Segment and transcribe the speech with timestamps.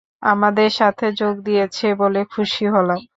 [0.23, 3.01] আমাদের সাথে যোগ দিয়েছ বলে খুশি হলাম।